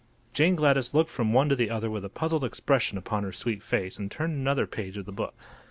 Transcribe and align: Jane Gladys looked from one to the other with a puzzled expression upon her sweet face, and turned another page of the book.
Jane 0.33 0.55
Gladys 0.55 0.95
looked 0.95 1.11
from 1.11 1.31
one 1.31 1.47
to 1.49 1.55
the 1.55 1.69
other 1.69 1.87
with 1.87 2.03
a 2.03 2.09
puzzled 2.09 2.43
expression 2.43 2.97
upon 2.97 3.21
her 3.21 3.31
sweet 3.31 3.61
face, 3.61 3.99
and 3.99 4.09
turned 4.09 4.33
another 4.33 4.65
page 4.65 4.97
of 4.97 5.05
the 5.05 5.11
book. 5.11 5.35